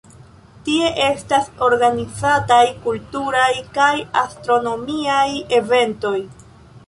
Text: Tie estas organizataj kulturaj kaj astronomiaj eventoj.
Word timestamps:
Tie 0.67 0.85
estas 1.07 1.49
organizataj 1.65 2.63
kulturaj 2.87 3.51
kaj 3.77 3.93
astronomiaj 4.23 5.27
eventoj. 5.61 6.17